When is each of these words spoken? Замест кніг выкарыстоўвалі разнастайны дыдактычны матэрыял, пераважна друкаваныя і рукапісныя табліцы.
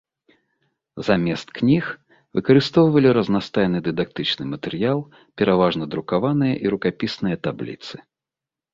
Замест 1.09 1.47
кніг 1.59 1.83
выкарыстоўвалі 2.39 3.09
разнастайны 3.19 3.77
дыдактычны 3.91 4.43
матэрыял, 4.57 4.99
пераважна 5.43 5.83
друкаваныя 5.95 6.53
і 6.67 6.77
рукапісныя 6.77 7.35
табліцы. 7.49 7.95